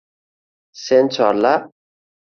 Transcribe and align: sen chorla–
sen 0.83 1.05
chorla– 1.15 1.53